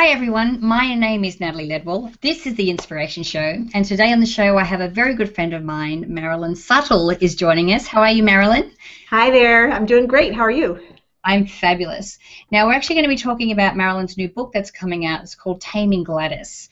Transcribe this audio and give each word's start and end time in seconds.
Hi 0.00 0.06
everyone, 0.06 0.64
my 0.64 0.94
name 0.94 1.26
is 1.26 1.40
Natalie 1.40 1.68
Ledwell. 1.68 2.18
This 2.22 2.46
is 2.46 2.54
the 2.54 2.70
Inspiration 2.70 3.22
Show, 3.22 3.62
and 3.74 3.84
today 3.84 4.14
on 4.14 4.20
the 4.20 4.24
show 4.24 4.56
I 4.56 4.64
have 4.64 4.80
a 4.80 4.88
very 4.88 5.14
good 5.14 5.34
friend 5.34 5.52
of 5.52 5.62
mine, 5.62 6.06
Marilyn 6.08 6.54
Suttle, 6.54 7.14
is 7.20 7.34
joining 7.34 7.74
us. 7.74 7.86
How 7.86 8.00
are 8.00 8.10
you, 8.10 8.22
Marilyn? 8.22 8.72
Hi 9.10 9.30
there. 9.30 9.70
I'm 9.70 9.84
doing 9.84 10.06
great. 10.06 10.34
How 10.34 10.40
are 10.40 10.50
you? 10.50 10.80
I'm 11.22 11.46
fabulous. 11.46 12.18
Now 12.50 12.66
we're 12.66 12.72
actually 12.72 12.94
going 12.94 13.10
to 13.10 13.14
be 13.14 13.18
talking 13.18 13.52
about 13.52 13.76
Marilyn's 13.76 14.16
new 14.16 14.30
book 14.30 14.52
that's 14.54 14.70
coming 14.70 15.04
out. 15.04 15.20
It's 15.20 15.34
called 15.34 15.60
Taming 15.60 16.02
Gladys. 16.02 16.70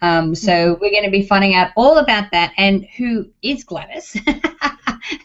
Um, 0.00 0.34
so 0.34 0.50
mm-hmm. 0.50 0.80
we're 0.80 0.90
going 0.90 1.04
to 1.04 1.10
be 1.10 1.26
finding 1.26 1.54
out 1.54 1.72
all 1.76 1.98
about 1.98 2.30
that 2.32 2.54
and 2.56 2.86
who 2.96 3.28
is 3.42 3.62
Gladys. 3.62 4.16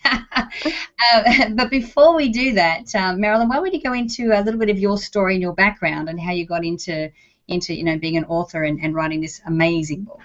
uh, 0.03 1.49
but 1.51 1.69
before 1.69 2.17
we 2.17 2.27
do 2.27 2.51
that, 2.55 2.93
um, 2.95 3.21
Marilyn, 3.21 3.47
why 3.47 3.55
don't 3.55 3.73
you 3.73 3.81
go 3.81 3.93
into 3.93 4.37
a 4.37 4.43
little 4.43 4.59
bit 4.59 4.69
of 4.69 4.77
your 4.77 4.97
story 4.97 5.35
and 5.35 5.41
your 5.41 5.53
background 5.53 6.09
and 6.09 6.19
how 6.19 6.33
you 6.33 6.45
got 6.45 6.65
into 6.65 7.09
into 7.47 7.73
you 7.73 7.83
know 7.83 7.97
being 7.97 8.17
an 8.17 8.25
author 8.25 8.63
and, 8.63 8.79
and 8.81 8.95
writing 8.95 9.21
this 9.21 9.41
amazing 9.45 10.03
book. 10.03 10.21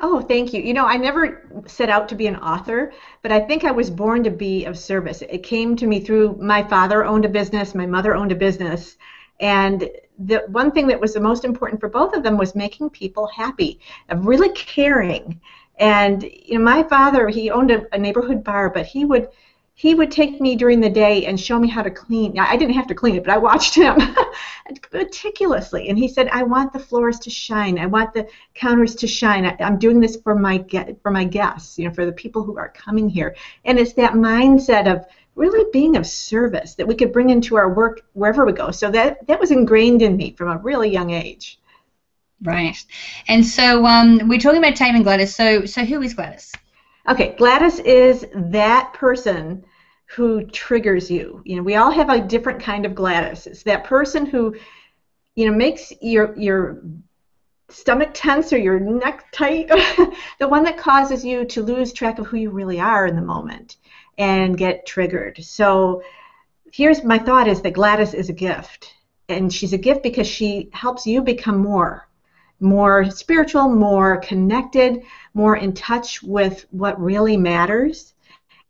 Oh, 0.00 0.20
thank 0.20 0.52
you. 0.52 0.60
You 0.60 0.74
know, 0.74 0.86
I 0.86 0.96
never 0.96 1.48
set 1.66 1.88
out 1.88 2.08
to 2.08 2.16
be 2.16 2.26
an 2.26 2.36
author, 2.36 2.92
but 3.22 3.30
I 3.30 3.38
think 3.40 3.64
I 3.64 3.70
was 3.70 3.90
born 3.90 4.24
to 4.24 4.30
be 4.30 4.64
of 4.64 4.76
service. 4.76 5.22
It 5.22 5.44
came 5.44 5.76
to 5.76 5.86
me 5.86 6.00
through 6.00 6.36
my 6.40 6.64
father 6.64 7.04
owned 7.04 7.24
a 7.24 7.28
business, 7.28 7.74
my 7.74 7.86
mother 7.86 8.14
owned 8.14 8.32
a 8.32 8.36
business, 8.36 8.96
and 9.40 9.88
the 10.18 10.44
one 10.48 10.72
thing 10.72 10.86
that 10.88 11.00
was 11.00 11.14
the 11.14 11.20
most 11.20 11.44
important 11.44 11.80
for 11.80 11.88
both 11.88 12.14
of 12.14 12.22
them 12.22 12.36
was 12.36 12.54
making 12.54 12.90
people 12.90 13.28
happy, 13.28 13.80
of 14.08 14.26
really 14.26 14.50
caring. 14.50 15.40
And 15.78 16.22
you 16.22 16.58
know, 16.58 16.64
my 16.64 16.82
father, 16.82 17.28
he 17.28 17.50
owned 17.50 17.70
a, 17.70 17.86
a 17.94 17.98
neighborhood 17.98 18.44
bar, 18.44 18.70
but 18.70 18.86
he 18.86 19.04
would 19.04 19.28
he 19.76 19.94
would 19.94 20.12
take 20.12 20.40
me 20.40 20.54
during 20.54 20.80
the 20.80 20.88
day 20.88 21.26
and 21.26 21.38
show 21.38 21.58
me 21.58 21.68
how 21.68 21.82
to 21.82 21.90
clean. 21.90 22.38
I 22.38 22.56
didn't 22.56 22.74
have 22.74 22.86
to 22.86 22.94
clean 22.94 23.16
it, 23.16 23.24
but 23.24 23.32
I 23.32 23.38
watched 23.38 23.74
him 23.76 23.98
meticulously. 24.92 25.88
And 25.88 25.98
he 25.98 26.06
said, 26.06 26.28
"I 26.28 26.44
want 26.44 26.72
the 26.72 26.78
floors 26.78 27.18
to 27.20 27.30
shine. 27.30 27.78
I 27.78 27.86
want 27.86 28.14
the 28.14 28.28
counters 28.54 28.94
to 28.96 29.08
shine. 29.08 29.44
I, 29.44 29.56
am 29.58 29.78
doing 29.78 30.00
this 30.00 30.16
for 30.16 30.34
my 30.36 30.64
for 31.02 31.10
my 31.10 31.24
guests, 31.24 31.78
you 31.78 31.88
know, 31.88 31.94
for 31.94 32.06
the 32.06 32.12
people 32.12 32.44
who 32.44 32.56
are 32.56 32.68
coming 32.68 33.08
here." 33.08 33.34
And 33.64 33.78
it's 33.78 33.94
that 33.94 34.12
mindset 34.12 34.90
of 34.90 35.04
really 35.34 35.68
being 35.72 35.96
of 35.96 36.06
service 36.06 36.76
that 36.76 36.86
we 36.86 36.94
could 36.94 37.12
bring 37.12 37.30
into 37.30 37.56
our 37.56 37.74
work 37.74 38.02
wherever 38.12 38.46
we 38.46 38.52
go. 38.52 38.70
So 38.70 38.90
that 38.92 39.26
that 39.26 39.40
was 39.40 39.50
ingrained 39.50 40.02
in 40.02 40.16
me 40.16 40.34
from 40.38 40.50
a 40.50 40.58
really 40.58 40.88
young 40.88 41.10
age. 41.10 41.58
Right. 42.42 42.76
And 43.26 43.44
so 43.44 43.84
um, 43.86 44.28
we're 44.28 44.38
talking 44.38 44.58
about 44.58 44.76
taming 44.76 45.02
Gladys. 45.02 45.34
So 45.34 45.66
so 45.66 45.84
who 45.84 46.00
is 46.00 46.14
Gladys? 46.14 46.52
Okay, 47.08 47.34
Gladys 47.36 47.80
is 47.80 48.24
that 48.34 48.94
person 48.94 49.64
who 50.06 50.44
triggers 50.46 51.10
you. 51.10 51.42
You 51.44 51.56
know, 51.56 51.62
we 51.62 51.76
all 51.76 51.90
have 51.90 52.10
a 52.10 52.20
different 52.20 52.62
kind 52.62 52.86
of 52.86 52.94
Gladys. 52.94 53.46
It's 53.46 53.62
that 53.64 53.84
person 53.84 54.26
who, 54.26 54.54
you 55.34 55.50
know, 55.50 55.56
makes 55.56 55.92
your 56.00 56.36
your 56.38 56.82
stomach 57.68 58.10
tense 58.12 58.52
or 58.52 58.58
your 58.58 58.78
neck 58.78 59.32
tight. 59.32 59.68
the 60.38 60.48
one 60.48 60.62
that 60.64 60.78
causes 60.78 61.24
you 61.24 61.44
to 61.46 61.62
lose 61.62 61.92
track 61.92 62.18
of 62.18 62.26
who 62.26 62.36
you 62.36 62.50
really 62.50 62.78
are 62.78 63.06
in 63.06 63.16
the 63.16 63.22
moment 63.22 63.76
and 64.18 64.58
get 64.58 64.86
triggered. 64.86 65.42
So 65.42 66.02
here's 66.72 67.02
my 67.02 67.18
thought 67.18 67.48
is 67.48 67.62
that 67.62 67.72
Gladys 67.72 68.14
is 68.14 68.28
a 68.28 68.34
gift. 68.34 68.92
And 69.28 69.52
she's 69.52 69.72
a 69.72 69.78
gift 69.78 70.02
because 70.02 70.26
she 70.26 70.68
helps 70.72 71.06
you 71.06 71.22
become 71.22 71.58
more 71.58 72.08
more 72.60 73.10
spiritual, 73.10 73.68
more 73.68 74.18
connected, 74.18 75.02
more 75.34 75.56
in 75.56 75.72
touch 75.72 76.22
with 76.22 76.66
what 76.70 77.00
really 77.00 77.36
matters, 77.36 78.13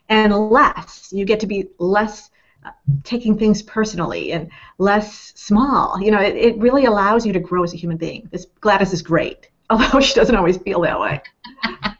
and 0.08 0.50
less. 0.50 1.12
You 1.12 1.24
get 1.24 1.40
to 1.40 1.46
be 1.46 1.68
less 1.78 2.30
uh, 2.64 2.70
taking 3.02 3.38
things 3.38 3.62
personally 3.62 4.32
and 4.32 4.50
less 4.78 5.32
small. 5.34 6.00
You 6.00 6.10
know, 6.10 6.20
it, 6.20 6.36
it 6.36 6.58
really 6.58 6.86
allows 6.86 7.26
you 7.26 7.32
to 7.32 7.40
grow 7.40 7.62
as 7.62 7.74
a 7.74 7.76
human 7.76 7.96
being. 7.96 8.28
This 8.32 8.46
Gladys 8.60 8.92
is 8.92 9.02
great, 9.02 9.48
although 9.70 10.00
she 10.00 10.14
doesn't 10.14 10.34
always 10.34 10.56
feel 10.58 10.80
that 10.82 10.98
way. 10.98 11.20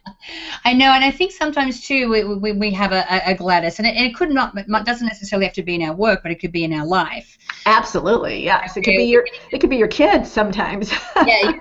I 0.65 0.73
know, 0.73 0.91
and 0.91 1.03
I 1.03 1.11
think 1.11 1.31
sometimes 1.31 1.85
too 1.85 2.09
we, 2.09 2.23
we, 2.23 2.51
we 2.53 2.71
have 2.71 2.91
a, 2.91 3.05
a 3.25 3.35
Gladys, 3.35 3.77
and 3.77 3.87
it, 3.87 3.95
it 3.95 4.15
could 4.15 4.31
not 4.31 4.57
it 4.57 4.67
doesn't 4.85 5.05
necessarily 5.05 5.45
have 5.45 5.53
to 5.53 5.63
be 5.63 5.75
in 5.75 5.83
our 5.83 5.93
work, 5.93 6.21
but 6.23 6.31
it 6.31 6.39
could 6.39 6.51
be 6.51 6.63
in 6.63 6.73
our 6.73 6.85
life. 6.85 7.37
Absolutely, 7.67 8.43
yes. 8.43 8.75
It 8.75 8.83
could 8.83 8.97
be 8.97 9.05
your 9.05 9.27
it 9.51 9.59
could 9.59 9.69
be 9.69 9.77
your 9.77 9.87
kids 9.87 10.31
sometimes. 10.31 10.91
yeah, 11.27 11.53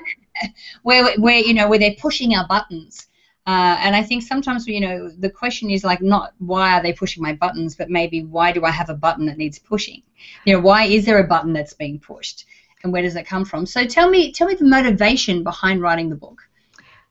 where 0.82 1.14
where 1.18 1.38
you 1.38 1.52
know 1.52 1.68
where 1.68 1.78
they're 1.78 1.96
pushing 1.98 2.34
our 2.34 2.46
buttons. 2.46 3.08
Uh, 3.46 3.76
and 3.80 3.94
I 3.94 4.02
think 4.02 4.22
sometimes, 4.22 4.66
you 4.66 4.80
know, 4.80 5.10
the 5.10 5.28
question 5.28 5.70
is 5.70 5.84
like 5.84 6.00
not 6.00 6.32
why 6.38 6.78
are 6.78 6.82
they 6.82 6.94
pushing 6.94 7.22
my 7.22 7.34
buttons, 7.34 7.76
but 7.76 7.90
maybe 7.90 8.24
why 8.24 8.52
do 8.52 8.64
I 8.64 8.70
have 8.70 8.88
a 8.88 8.94
button 8.94 9.26
that 9.26 9.36
needs 9.36 9.58
pushing? 9.58 10.02
You 10.46 10.54
know, 10.54 10.60
why 10.60 10.84
is 10.84 11.04
there 11.04 11.18
a 11.18 11.28
button 11.28 11.52
that's 11.52 11.74
being 11.74 11.98
pushed, 11.98 12.46
and 12.82 12.92
where 12.92 13.02
does 13.02 13.16
it 13.16 13.26
come 13.26 13.44
from? 13.44 13.66
So 13.66 13.84
tell 13.84 14.08
me, 14.08 14.32
tell 14.32 14.48
me 14.48 14.54
the 14.54 14.64
motivation 14.64 15.42
behind 15.42 15.82
writing 15.82 16.08
the 16.08 16.16
book. 16.16 16.40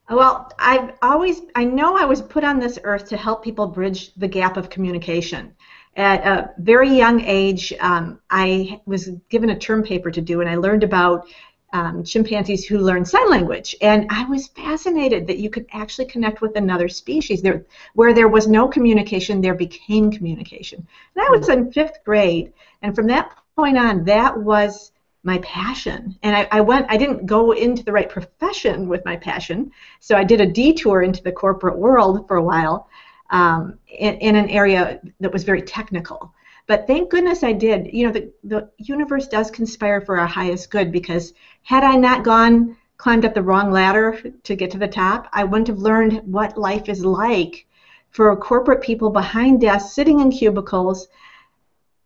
Well, 0.09 0.51
I've 0.59 0.93
always, 1.01 1.41
I 1.55 1.63
know 1.63 1.95
I 1.95 2.05
was 2.05 2.21
put 2.21 2.43
on 2.43 2.59
this 2.59 2.77
earth 2.83 3.07
to 3.09 3.17
help 3.17 3.43
people 3.43 3.67
bridge 3.67 4.13
the 4.15 4.27
gap 4.27 4.57
of 4.57 4.69
communication. 4.69 5.55
At 5.95 6.25
a 6.25 6.51
very 6.57 6.89
young 6.89 7.21
age, 7.21 7.71
um, 7.79 8.19
I 8.29 8.81
was 8.85 9.09
given 9.29 9.51
a 9.51 9.57
term 9.57 9.83
paper 9.83 10.09
to 10.09 10.21
do, 10.21 10.41
and 10.41 10.49
I 10.49 10.55
learned 10.55 10.83
about 10.83 11.27
um, 11.73 12.03
chimpanzees 12.03 12.65
who 12.65 12.77
learn 12.77 13.03
sign 13.03 13.29
language. 13.29 13.75
And 13.81 14.07
I 14.09 14.25
was 14.25 14.47
fascinated 14.47 15.27
that 15.27 15.39
you 15.39 15.49
could 15.49 15.65
actually 15.73 16.05
connect 16.05 16.41
with 16.41 16.55
another 16.55 16.87
species. 16.87 17.41
There, 17.41 17.65
where 17.95 18.13
there 18.13 18.29
was 18.29 18.47
no 18.47 18.67
communication, 18.67 19.41
there 19.41 19.55
became 19.55 20.11
communication. 20.11 20.87
And 21.15 21.25
I 21.25 21.31
was 21.31 21.49
in 21.49 21.71
fifth 21.71 22.03
grade, 22.05 22.53
and 22.83 22.95
from 22.95 23.07
that 23.07 23.35
point 23.55 23.77
on, 23.77 24.05
that 24.05 24.39
was 24.39 24.91
my 25.23 25.39
passion. 25.39 26.17
And 26.21 26.35
I, 26.35 26.47
I 26.51 26.61
went, 26.61 26.85
I 26.89 26.97
didn't 26.97 27.25
go 27.25 27.51
into 27.51 27.83
the 27.83 27.91
right 27.91 28.09
profession 28.09 28.87
with 28.87 29.03
my 29.05 29.15
passion, 29.15 29.71
so 29.99 30.15
I 30.15 30.23
did 30.23 30.41
a 30.41 30.45
detour 30.45 31.01
into 31.01 31.23
the 31.23 31.31
corporate 31.31 31.77
world 31.77 32.27
for 32.27 32.37
a 32.37 32.43
while 32.43 32.87
um, 33.31 33.79
in, 33.87 34.15
in 34.15 34.35
an 34.35 34.49
area 34.49 35.01
that 35.19 35.33
was 35.33 35.43
very 35.43 35.61
technical. 35.61 36.33
But 36.65 36.87
thank 36.87 37.09
goodness 37.09 37.43
I 37.43 37.53
did. 37.53 37.93
You 37.93 38.07
know, 38.07 38.13
the, 38.13 38.31
the 38.43 38.69
universe 38.77 39.27
does 39.27 39.51
conspire 39.51 40.01
for 40.01 40.19
our 40.19 40.27
highest 40.27 40.71
good 40.71 40.91
because 40.91 41.33
had 41.63 41.83
I 41.83 41.95
not 41.95 42.23
gone, 42.23 42.77
climbed 42.97 43.25
up 43.25 43.33
the 43.33 43.43
wrong 43.43 43.71
ladder 43.71 44.21
to 44.43 44.55
get 44.55 44.71
to 44.71 44.77
the 44.77 44.87
top, 44.87 45.27
I 45.33 45.43
wouldn't 45.43 45.67
have 45.67 45.79
learned 45.79 46.21
what 46.25 46.57
life 46.57 46.87
is 46.87 47.03
like 47.03 47.65
for 48.11 48.35
corporate 48.37 48.81
people 48.81 49.09
behind 49.09 49.59
desks, 49.59 49.93
sitting 49.93 50.19
in 50.19 50.31
cubicles, 50.31 51.07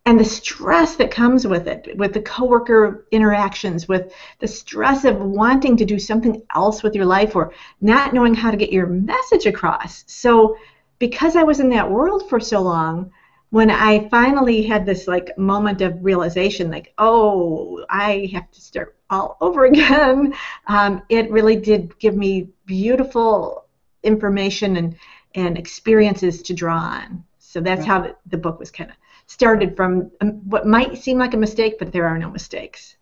and 0.07 0.17
the 0.17 0.25
stress 0.25 0.96
that 0.96 1.12
comes 1.12 1.46
with 1.46 1.67
it, 1.67 1.96
with 1.97 2.13
the 2.13 2.22
coworker 2.22 3.06
interactions, 3.12 3.90
with 3.90 4.13
the 4.40 4.47
stress 4.47 5.03
of 5.03 5.19
wanting 5.19 5.75
to 5.75 5.85
do 5.85 6.00
something 6.00 6.41
else 6.56 6.81
with 6.81 6.96
your 6.96 7.06
life 7.06 7.35
or 7.35 7.53
not 7.81 8.13
knowing 8.13 8.34
how 8.34 8.50
to 8.50 8.56
get 8.56 8.72
your 8.72 8.88
message 8.88 9.46
across. 9.46 10.06
So, 10.07 10.56
because 10.97 11.35
I 11.35 11.44
was 11.44 11.59
in 11.59 11.69
that 11.72 11.91
world 11.91 12.29
for 12.29 12.40
so 12.40 12.62
long, 12.62 13.12
when 13.50 13.72
I 13.72 14.09
finally 14.09 14.62
had 14.63 14.85
this 14.85 15.08
like 15.08 15.38
moment 15.38 15.81
of 15.81 16.03
realization, 16.03 16.69
like, 16.69 16.94
oh, 16.97 17.85
I 17.90 18.30
have 18.34 18.52
to 18.52 18.62
start 18.62 18.96
all 19.09 19.38
over 19.41 19.66
again, 19.66 20.34
um, 20.68 21.02
it 21.09 21.31
really 21.31 21.56
did 21.56 21.97
give 22.00 22.16
me 22.16 22.50
beautiful 22.66 23.66
information 24.03 24.78
and, 24.78 24.96
and 25.35 25.58
experiences 25.58 26.41
to 26.44 26.53
draw 26.53 26.78
on. 26.78 27.24
So 27.40 27.62
that's 27.62 27.80
right. 27.80 27.88
how 27.88 28.16
the 28.25 28.38
book 28.38 28.59
was 28.59 28.72
kind 28.72 28.90
of 28.90 28.96
started 29.28 29.75
from 29.75 30.12
um, 30.22 30.31
what 30.50 30.66
might 30.66 30.97
seem 30.97 31.18
like 31.18 31.34
a 31.34 31.38
mistake, 31.38 31.79
but 31.79 31.91
there 31.91 32.06
are 32.06 32.18
no 32.18 32.29
mistakes. 32.29 32.96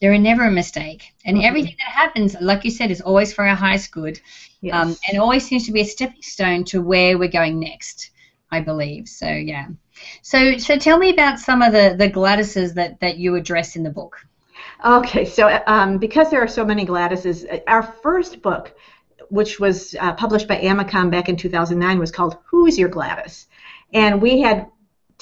There 0.00 0.12
are 0.12 0.18
never 0.18 0.44
a 0.44 0.50
mistake, 0.50 1.12
and 1.24 1.36
mm-hmm. 1.36 1.46
everything 1.46 1.76
that 1.78 1.92
happens, 1.92 2.34
like 2.40 2.64
you 2.64 2.72
said, 2.72 2.90
is 2.90 3.00
always 3.00 3.32
for 3.32 3.46
our 3.46 3.54
highest 3.54 3.92
good, 3.92 4.20
yes. 4.60 4.74
um, 4.74 4.96
and 5.08 5.18
always 5.18 5.46
seems 5.46 5.64
to 5.66 5.72
be 5.72 5.82
a 5.82 5.84
stepping 5.84 6.22
stone 6.22 6.64
to 6.64 6.82
where 6.82 7.16
we're 7.18 7.28
going 7.30 7.60
next. 7.60 8.10
I 8.50 8.60
believe 8.60 9.08
so. 9.08 9.28
Yeah. 9.28 9.68
So, 10.22 10.58
so 10.58 10.76
tell 10.78 10.98
me 10.98 11.10
about 11.10 11.38
some 11.38 11.62
of 11.62 11.72
the 11.72 11.94
the 11.98 12.10
Gladyses 12.10 12.74
that 12.74 13.00
that 13.00 13.18
you 13.18 13.34
address 13.34 13.76
in 13.76 13.82
the 13.82 13.90
book. 13.90 14.26
Okay, 14.84 15.24
so 15.24 15.62
um, 15.66 15.98
because 15.98 16.30
there 16.30 16.42
are 16.42 16.48
so 16.48 16.64
many 16.64 16.84
Gladyses, 16.84 17.62
our 17.66 17.82
first 17.82 18.42
book, 18.42 18.74
which 19.28 19.60
was 19.60 19.94
uh, 20.00 20.12
published 20.14 20.48
by 20.48 20.56
AMACOM 20.56 21.10
back 21.10 21.28
in 21.28 21.36
2009, 21.36 21.98
was 21.98 22.10
called 22.10 22.38
"Who's 22.44 22.78
Your 22.78 22.88
Gladys," 22.88 23.46
and 23.92 24.20
we 24.20 24.40
had 24.40 24.66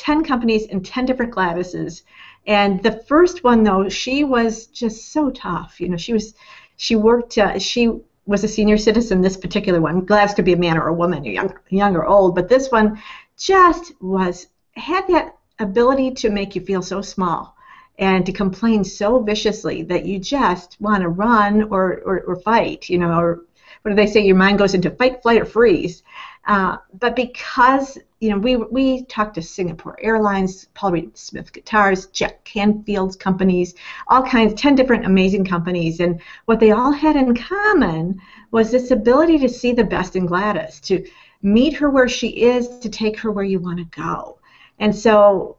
10 0.00 0.24
companies 0.24 0.66
and 0.68 0.84
10 0.84 1.04
different 1.04 1.34
Gladyses. 1.34 2.02
And 2.46 2.82
the 2.82 2.92
first 3.06 3.44
one, 3.44 3.62
though, 3.62 3.88
she 3.88 4.24
was 4.24 4.66
just 4.66 5.12
so 5.12 5.30
tough. 5.30 5.78
You 5.78 5.90
know, 5.90 5.98
she 5.98 6.14
was, 6.14 6.34
she 6.76 6.96
worked, 6.96 7.36
uh, 7.36 7.58
she 7.58 8.00
was 8.24 8.42
a 8.42 8.48
senior 8.48 8.78
citizen. 8.78 9.20
This 9.20 9.36
particular 9.36 9.80
one, 9.80 10.06
Gladys 10.06 10.34
could 10.34 10.46
be 10.46 10.54
a 10.54 10.56
man 10.56 10.78
or 10.78 10.88
a 10.88 10.94
woman, 10.94 11.24
young, 11.24 11.52
young 11.68 11.94
or 11.96 12.06
old, 12.06 12.34
but 12.34 12.48
this 12.48 12.70
one 12.70 13.00
just 13.36 13.92
was 14.00 14.46
had 14.80 15.06
that 15.08 15.36
ability 15.58 16.12
to 16.12 16.30
make 16.30 16.54
you 16.54 16.62
feel 16.62 16.82
so 16.82 17.02
small 17.02 17.56
and 17.98 18.24
to 18.26 18.32
complain 18.32 18.82
so 18.82 19.20
viciously 19.20 19.82
that 19.82 20.06
you 20.06 20.18
just 20.18 20.80
want 20.80 21.02
to 21.02 21.08
run 21.08 21.64
or, 21.64 22.00
or, 22.04 22.20
or 22.22 22.36
fight, 22.36 22.88
you 22.88 22.98
know, 22.98 23.20
or 23.20 23.42
what 23.82 23.90
do 23.90 23.94
they 23.94 24.06
say? 24.06 24.20
Your 24.20 24.36
mind 24.36 24.58
goes 24.58 24.74
into 24.74 24.90
fight, 24.90 25.22
flight, 25.22 25.40
or 25.40 25.44
freeze. 25.46 26.02
Uh, 26.46 26.78
but 26.98 27.14
because 27.14 27.98
you 28.18 28.30
know 28.30 28.38
we 28.38 28.56
we 28.56 29.04
talked 29.04 29.34
to 29.34 29.42
Singapore 29.42 29.98
Airlines, 30.00 30.66
Paul 30.74 30.92
Reed 30.92 31.16
Smith 31.16 31.52
Guitars, 31.52 32.06
Jack 32.06 32.42
Canfield's 32.44 33.16
companies, 33.16 33.74
all 34.08 34.22
kinds, 34.22 34.60
ten 34.60 34.74
different 34.74 35.06
amazing 35.06 35.44
companies, 35.44 36.00
and 36.00 36.20
what 36.46 36.58
they 36.58 36.72
all 36.72 36.92
had 36.92 37.16
in 37.16 37.34
common 37.36 38.20
was 38.50 38.70
this 38.70 38.90
ability 38.90 39.38
to 39.38 39.48
see 39.48 39.72
the 39.72 39.84
best 39.84 40.16
in 40.16 40.26
Gladys, 40.26 40.80
to 40.80 41.06
meet 41.42 41.74
her 41.74 41.88
where 41.88 42.08
she 42.08 42.28
is, 42.28 42.78
to 42.80 42.88
take 42.88 43.18
her 43.20 43.30
where 43.30 43.44
you 43.44 43.60
want 43.60 43.78
to 43.78 44.00
go, 44.00 44.38
and 44.80 44.94
so 44.94 45.56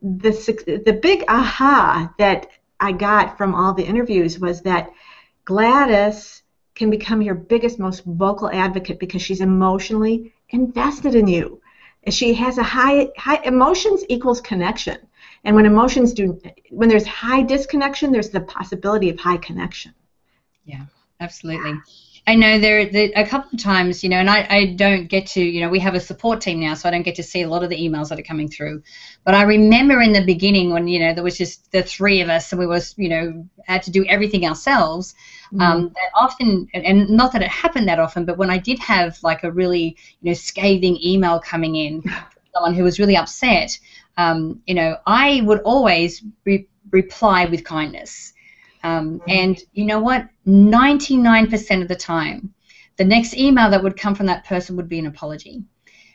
the 0.00 0.30
the 0.86 0.98
big 1.02 1.24
aha 1.28 2.12
that 2.18 2.48
I 2.80 2.92
got 2.92 3.36
from 3.36 3.54
all 3.54 3.74
the 3.74 3.84
interviews 3.84 4.38
was 4.38 4.62
that 4.62 4.90
Gladys 5.44 6.42
can 6.74 6.88
become 6.88 7.20
your 7.20 7.34
biggest, 7.34 7.78
most 7.78 8.04
vocal 8.04 8.48
advocate 8.50 8.98
because 8.98 9.20
she's 9.20 9.42
emotionally 9.42 10.32
invested 10.48 11.14
in 11.14 11.26
you. 11.28 11.60
She 12.08 12.32
has 12.34 12.56
a 12.56 12.62
high, 12.62 13.08
high 13.18 13.42
emotions 13.44 14.04
equals 14.08 14.40
connection, 14.40 14.96
and 15.44 15.54
when 15.54 15.66
emotions 15.66 16.14
do, 16.14 16.40
when 16.70 16.88
there's 16.88 17.06
high 17.06 17.42
disconnection, 17.42 18.10
there's 18.10 18.30
the 18.30 18.40
possibility 18.40 19.10
of 19.10 19.18
high 19.18 19.36
connection. 19.36 19.92
Yeah, 20.64 20.86
absolutely. 21.20 21.74
I 22.26 22.34
know 22.34 22.58
there, 22.58 22.86
there 22.86 23.10
a 23.16 23.26
couple 23.26 23.50
of 23.52 23.62
times, 23.62 24.02
you 24.02 24.08
know, 24.08 24.18
and 24.18 24.30
I, 24.30 24.46
I 24.48 24.64
don't 24.76 25.08
get 25.08 25.26
to, 25.28 25.42
you 25.42 25.60
know, 25.60 25.68
we 25.68 25.78
have 25.80 25.94
a 25.94 26.00
support 26.00 26.40
team 26.40 26.60
now, 26.60 26.74
so 26.74 26.88
I 26.88 26.92
don't 26.92 27.02
get 27.02 27.14
to 27.16 27.22
see 27.22 27.42
a 27.42 27.48
lot 27.48 27.64
of 27.64 27.70
the 27.70 27.76
emails 27.76 28.08
that 28.08 28.18
are 28.18 28.22
coming 28.22 28.48
through. 28.48 28.82
But 29.24 29.34
I 29.34 29.42
remember 29.42 30.00
in 30.00 30.12
the 30.12 30.24
beginning 30.24 30.72
when, 30.72 30.86
you 30.86 31.00
know, 31.00 31.14
there 31.14 31.24
was 31.24 31.38
just 31.38 31.72
the 31.72 31.82
three 31.82 32.20
of 32.20 32.28
us 32.28 32.52
and 32.52 32.58
we 32.58 32.66
was, 32.66 32.94
you 32.96 33.08
know, 33.08 33.48
had 33.64 33.82
to 33.84 33.90
do 33.90 34.04
everything 34.06 34.46
ourselves. 34.46 35.14
Mm-hmm. 35.52 35.60
Um, 35.60 35.82
that 35.88 36.10
often, 36.14 36.68
and 36.74 37.08
not 37.08 37.32
that 37.32 37.42
it 37.42 37.48
happened 37.48 37.88
that 37.88 37.98
often, 37.98 38.24
but 38.24 38.38
when 38.38 38.50
I 38.50 38.58
did 38.58 38.78
have 38.78 39.18
like 39.22 39.42
a 39.42 39.50
really, 39.50 39.96
you 40.20 40.30
know, 40.30 40.34
scathing 40.34 40.98
email 41.02 41.40
coming 41.40 41.74
in, 41.76 42.02
someone 42.54 42.74
who 42.74 42.84
was 42.84 42.98
really 42.98 43.16
upset, 43.16 43.76
um, 44.18 44.60
you 44.66 44.74
know, 44.74 44.96
I 45.06 45.40
would 45.44 45.60
always 45.60 46.22
re- 46.44 46.68
reply 46.90 47.46
with 47.46 47.64
kindness. 47.64 48.34
Um, 48.82 49.20
and 49.28 49.60
you 49.72 49.84
know 49.84 50.00
what? 50.00 50.28
99% 50.46 51.82
of 51.82 51.88
the 51.88 51.96
time, 51.96 52.52
the 52.96 53.04
next 53.04 53.36
email 53.36 53.70
that 53.70 53.82
would 53.82 53.96
come 53.96 54.14
from 54.14 54.26
that 54.26 54.44
person 54.44 54.76
would 54.76 54.88
be 54.88 54.98
an 54.98 55.06
apology. 55.06 55.62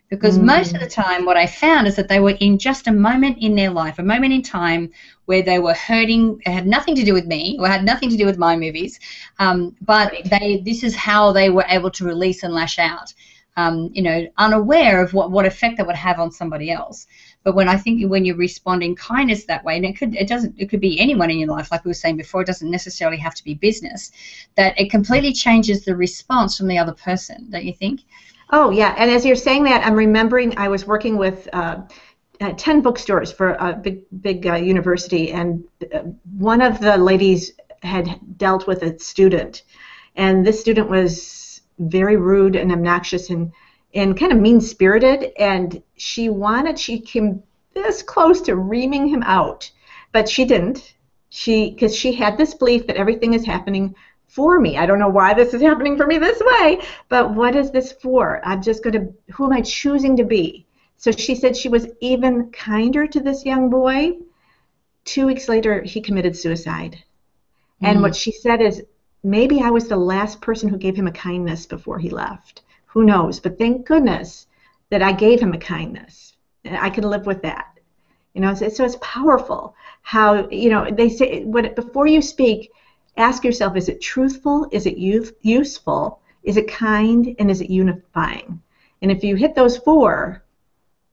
Because 0.09 0.38
mm. 0.38 0.44
most 0.44 0.73
of 0.73 0.79
the 0.79 0.89
time, 0.89 1.25
what 1.25 1.38
I 1.38 1.47
found 1.47 1.88
is 1.88 1.95
that 1.95 2.07
they 2.07 2.19
were 2.19 2.38
in 2.39 2.59
just 2.59 2.88
a 2.88 2.91
moment 2.91 3.39
in 3.41 3.56
their 3.56 3.71
life, 3.71 3.97
a 3.97 4.03
moment 4.03 4.33
in 4.33 4.44
time 4.44 4.91
where 5.25 5.41
they 5.41 5.57
were 5.57 5.73
hurting. 5.73 6.39
It 6.45 6.51
had 6.51 6.67
nothing 6.67 6.95
to 6.95 7.03
do 7.03 7.13
with 7.13 7.25
me, 7.25 7.57
or 7.59 7.67
had 7.67 7.83
nothing 7.83 8.09
to 8.12 8.17
do 8.17 8.25
with 8.25 8.38
my 8.38 8.56
movies, 8.56 9.00
um, 9.39 9.75
but 9.81 10.13
they. 10.25 10.62
This 10.63 10.83
is 10.83 10.95
how 10.95 11.31
they 11.31 11.50
were 11.50 11.65
able 11.69 11.89
to 11.89 12.06
release 12.06 12.44
and 12.44 12.53
lash 12.53 12.77
out. 12.77 13.13
Um, 13.57 13.89
you 13.94 14.03
know, 14.03 14.27
unaware 14.38 15.01
of 15.01 15.13
what, 15.13 15.31
what 15.31 15.45
effect 15.45 15.77
that 15.77 15.88
would 15.88 15.95
have 15.95 16.19
on 16.19 16.29
somebody 16.29 16.69
else. 16.69 17.07
But 17.45 17.53
when 17.53 17.69
I 17.69 17.77
think 17.77 18.09
when 18.09 18.25
you 18.25 18.33
respond 18.33 18.81
in 18.81 18.95
kindness 18.95 19.45
that 19.45 19.63
way, 19.63 19.77
and 19.77 19.86
it 19.86 19.95
could 19.95 20.15
it 20.15 20.27
doesn't 20.27 20.56
it 20.57 20.68
could 20.68 20.81
be 20.81 21.00
anyone 21.00 21.30
in 21.30 21.38
your 21.38 21.50
life, 21.50 21.71
like 21.71 21.86
we 21.86 21.89
were 21.89 21.94
saying 21.94 22.18
before, 22.18 22.42
it 22.42 22.47
doesn't 22.47 22.71
necessarily 22.71 23.18
have 23.18 23.36
to 23.36 23.44
be 23.44 23.53
business. 23.53 24.12
That 24.56 24.77
it 24.80 24.89
completely 24.89 25.31
changes 25.31 25.86
the 25.86 25.95
response 25.95 26.57
from 26.57 26.68
the 26.68 26.80
other 26.80 26.94
person, 26.94 27.47
don't 27.51 27.63
you 27.63 27.74
think? 27.74 28.01
Oh 28.50 28.71
yeah, 28.71 28.95
and 28.97 29.12
as 29.12 29.24
you're 29.24 29.36
saying 29.36 29.63
that, 29.65 29.86
I'm 29.86 29.94
remembering 29.94 30.57
I 30.57 30.68
was 30.68 30.86
working 30.86 31.18
with. 31.18 31.47
Uh, 31.53 31.83
uh, 32.42 32.51
10 32.51 32.81
bookstores 32.81 33.31
for 33.31 33.53
a 33.62 33.71
big 33.71 34.01
big 34.21 34.45
uh, 34.45 34.56
university 34.56 35.31
and 35.31 35.63
uh, 35.94 36.00
one 36.38 36.59
of 36.62 36.81
the 36.81 36.98
ladies 36.98 37.53
had 37.81 38.19
dealt 38.38 38.68
with 38.68 38.83
a 38.83 39.00
student 39.00 39.63
and 40.18 40.45
this 40.45 40.59
student 40.59 40.89
was 40.89 41.62
very 41.80 42.18
rude 42.18 42.57
and 42.57 42.74
obnoxious 42.74 43.30
and 43.30 43.53
and 43.95 44.19
kind 44.19 44.31
of 44.31 44.39
mean 44.39 44.62
spirited, 44.62 45.31
and 45.38 45.81
she 45.95 46.30
wanted, 46.30 46.77
she 46.77 47.00
came 47.00 47.42
this 47.74 48.03
close 48.03 48.42
to 48.42 48.56
reaming 48.56 49.07
him 49.07 49.24
out, 49.24 49.71
but 50.12 50.30
she 50.30 50.45
didn't. 50.45 50.94
She, 51.30 51.71
because 51.71 51.95
she 51.95 52.13
had 52.13 52.38
this 52.38 52.53
belief 52.53 52.88
that 52.88 52.95
everything 52.95 53.33
is 53.33 53.45
happening 53.45 53.95
for 54.27 54.59
me. 54.59 54.77
I 54.77 54.86
don't 54.86 55.00
know 55.00 55.09
why 55.09 55.33
this 55.33 55.53
is 55.53 55.62
happening 55.62 55.97
for 55.97 56.07
me 56.07 56.18
this 56.18 56.42
way, 56.42 56.81
but 57.09 57.33
what 57.33 57.56
is 57.56 57.71
this 57.71 57.92
for? 57.94 58.42
I'm 58.45 58.62
just 58.62 58.83
going 58.83 58.94
to, 58.94 59.33
who 59.33 59.45
am 59.45 59.53
I 59.53 59.62
choosing 59.62 60.15
to 60.18 60.24
be? 60.24 60.65
So 60.98 61.12
she 61.12 61.36
said 61.36 61.56
she 61.56 61.69
was 61.69 61.88
even 62.00 62.51
kinder 62.51 63.07
to 63.07 63.19
this 63.19 63.45
young 63.45 63.69
boy. 63.69 64.13
Two 65.03 65.25
weeks 65.27 65.50
later, 65.50 65.81
he 65.83 66.01
committed 66.01 66.36
suicide. 66.36 67.03
And 67.81 68.00
mm. 68.00 68.01
what 68.01 68.15
she 68.15 68.31
said 68.31 68.62
is, 68.62 68.83
maybe 69.24 69.62
I 69.62 69.69
was 69.69 69.88
the 69.88 69.98
last 69.98 70.41
person 70.41 70.69
who 70.69 70.77
gave 70.77 70.95
him 70.95 71.07
a 71.07 71.12
kindness 71.12 71.65
before 71.65 72.00
he 72.00 72.09
left. 72.09 72.62
Who 72.95 73.03
knows? 73.03 73.42
But 73.42 73.59
thank 73.59 73.86
goodness 73.86 74.47
that 74.89 75.01
I 75.01 75.12
gave 75.12 75.42
him 75.42 75.53
a 75.53 75.57
kindness. 75.57 76.33
I 76.65 76.89
can 76.89 77.03
live 77.03 77.25
with 77.25 77.42
that. 77.42 77.77
You 78.33 78.39
know, 78.42 78.53
so, 78.53 78.69
so 78.69 78.86
it's 78.86 78.97
powerful 79.01 79.75
how, 80.01 80.50
you 80.50 80.69
know, 80.69 80.89
they 80.89 81.09
say, 81.09 81.44
before 81.44 82.07
you 82.07 82.21
speak, 82.21 82.71
ask 83.18 83.44
yourself, 83.44 83.75
is 83.75 83.89
it 83.89 84.01
truthful? 84.01 84.68
Is 84.71 84.86
it 84.86 84.97
youth, 84.97 85.33
useful? 85.42 86.21
Is 86.44 86.56
it 86.56 86.71
kind? 86.71 87.36
And 87.38 87.51
is 87.51 87.59
it 87.59 87.69
unifying? 87.69 88.62
And 89.01 89.12
if 89.12 89.25
you 89.25 89.36
hit 89.36 89.56
those 89.56 89.77
four, 89.77 90.44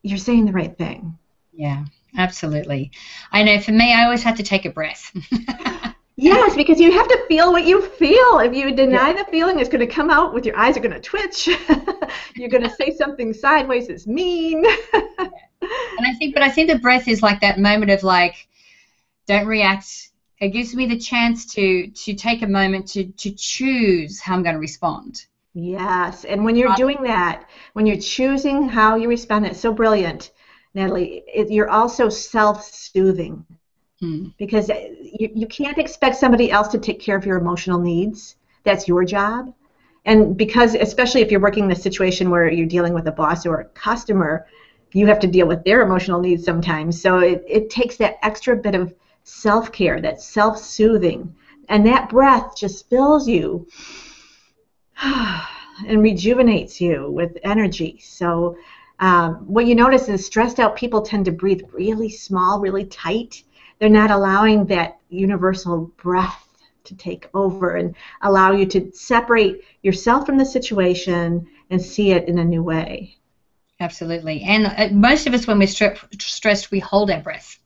you're 0.03 0.17
saying 0.17 0.45
the 0.45 0.53
right 0.53 0.77
thing. 0.77 1.17
Yeah, 1.51 1.83
absolutely. 2.17 2.91
I 3.31 3.43
know 3.43 3.59
for 3.59 3.73
me, 3.73 3.93
I 3.93 4.05
always 4.05 4.23
had 4.23 4.37
to 4.37 4.43
take 4.43 4.65
a 4.65 4.69
breath. 4.69 5.11
Yes, 6.15 6.55
because 6.55 6.79
you 6.79 6.91
have 6.91 7.07
to 7.07 7.25
feel 7.27 7.51
what 7.51 7.65
you 7.65 7.81
feel. 7.81 8.39
If 8.39 8.53
you 8.53 8.71
deny 8.75 9.09
yeah. 9.09 9.23
the 9.23 9.31
feeling, 9.31 9.59
it's 9.59 9.69
going 9.69 9.87
to 9.87 9.91
come 9.91 10.11
out 10.11 10.33
with 10.33 10.45
your 10.45 10.55
eyes 10.55 10.77
are 10.77 10.81
going 10.81 10.93
to 10.93 10.99
twitch. 10.99 11.47
You're 12.35 12.49
going 12.49 12.63
to 12.63 12.69
say 12.69 12.95
something 12.95 13.33
sideways 13.33 13.87
that's 13.87 14.05
mean. 14.05 14.63
and 14.93 15.31
I 16.05 16.13
think, 16.19 16.35
but 16.35 16.43
I 16.43 16.49
think 16.49 16.69
the 16.69 16.77
breath 16.77 17.07
is 17.07 17.23
like 17.23 17.41
that 17.41 17.59
moment 17.59 17.89
of 17.89 18.03
like, 18.03 18.47
don't 19.25 19.47
react. 19.47 20.11
It 20.39 20.49
gives 20.49 20.75
me 20.75 20.85
the 20.85 20.99
chance 20.99 21.45
to 21.53 21.87
to 21.87 22.13
take 22.13 22.41
a 22.41 22.47
moment 22.47 22.89
to 22.89 23.05
to 23.05 23.31
choose 23.31 24.19
how 24.19 24.35
I'm 24.35 24.43
going 24.43 24.55
to 24.55 24.59
respond. 24.59 25.25
Yes, 25.53 26.25
and 26.25 26.43
when 26.43 26.55
you're 26.55 26.75
doing 26.75 27.01
that, 27.03 27.49
when 27.73 27.85
you're 27.85 27.99
choosing 27.99 28.67
how 28.67 28.95
you 28.95 29.07
respond, 29.07 29.45
that's 29.45 29.59
so 29.59 29.71
brilliant, 29.71 30.31
Natalie. 30.73 31.23
It, 31.27 31.49
you're 31.49 31.69
also 31.69 32.09
self-soothing 32.09 33.45
Hmm. 34.03 34.25
Because 34.37 34.67
you, 34.67 35.29
you 35.33 35.47
can't 35.47 35.77
expect 35.77 36.17
somebody 36.17 36.51
else 36.51 36.67
to 36.69 36.77
take 36.77 36.99
care 36.99 37.15
of 37.15 37.25
your 37.25 37.37
emotional 37.37 37.79
needs. 37.79 38.35
That's 38.65 38.85
your 38.85 39.05
job. 39.05 39.53
And 40.03 40.35
because, 40.35 40.75
especially 40.75 41.21
if 41.21 41.31
you're 41.31 41.39
working 41.39 41.63
in 41.63 41.71
a 41.71 41.75
situation 41.75 42.29
where 42.29 42.51
you're 42.51 42.67
dealing 42.67 42.93
with 42.93 43.07
a 43.07 43.13
boss 43.13 43.45
or 43.45 43.61
a 43.61 43.65
customer, 43.69 44.45
you 44.91 45.07
have 45.07 45.19
to 45.19 45.27
deal 45.27 45.47
with 45.47 45.63
their 45.63 45.81
emotional 45.81 46.19
needs 46.19 46.43
sometimes. 46.43 47.01
So 47.01 47.19
it, 47.19 47.45
it 47.47 47.69
takes 47.69 47.95
that 47.97 48.17
extra 48.23 48.57
bit 48.57 48.75
of 48.75 48.93
self 49.23 49.71
care, 49.71 50.01
that 50.01 50.21
self 50.21 50.57
soothing. 50.57 51.33
And 51.69 51.85
that 51.87 52.09
breath 52.09 52.57
just 52.57 52.89
fills 52.89 53.25
you 53.25 53.65
and 55.01 56.03
rejuvenates 56.03 56.81
you 56.81 57.09
with 57.09 57.37
energy. 57.43 58.01
So 58.03 58.57
um, 58.99 59.35
what 59.47 59.65
you 59.65 59.75
notice 59.75 60.09
is 60.09 60.25
stressed 60.25 60.59
out 60.59 60.75
people 60.75 61.01
tend 61.01 61.23
to 61.23 61.31
breathe 61.31 61.61
really 61.71 62.09
small, 62.09 62.59
really 62.59 62.83
tight 62.83 63.43
they're 63.79 63.89
not 63.89 64.11
allowing 64.11 64.65
that 64.65 64.99
universal 65.09 65.91
breath 65.97 66.47
to 66.83 66.95
take 66.95 67.29
over 67.33 67.75
and 67.75 67.95
allow 68.21 68.51
you 68.51 68.65
to 68.65 68.91
separate 68.93 69.63
yourself 69.83 70.25
from 70.25 70.37
the 70.37 70.45
situation 70.45 71.47
and 71.69 71.81
see 71.81 72.11
it 72.11 72.27
in 72.27 72.39
a 72.39 72.43
new 72.43 72.63
way. 72.63 73.15
Absolutely. 73.79 74.43
And 74.43 74.67
uh, 74.67 74.89
most 74.93 75.27
of 75.27 75.33
us, 75.33 75.47
when 75.47 75.59
we're 75.59 75.67
stressed, 75.67 76.71
we 76.71 76.79
hold 76.79 77.09
our 77.09 77.21
breath. 77.21 77.59